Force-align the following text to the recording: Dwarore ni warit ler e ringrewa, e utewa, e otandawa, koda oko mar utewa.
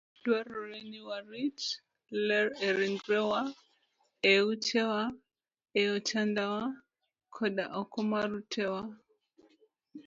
Dwarore 0.23 0.79
ni 0.89 0.99
warit 1.07 1.59
ler 2.27 2.47
e 2.67 2.69
ringrewa, 2.77 3.41
e 4.33 4.35
utewa, 4.51 5.01
e 5.81 5.83
otandawa, 5.95 6.63
koda 7.35 7.65
oko 7.79 7.99
mar 8.11 8.29
utewa. 8.41 8.81